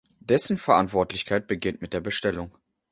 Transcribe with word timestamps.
Dessen 0.19 0.57
Verantwortlichkeit 0.57 1.45
beginnt 1.45 1.83
mit 1.83 1.93
der 1.93 1.99
Bestellung. 2.01 2.57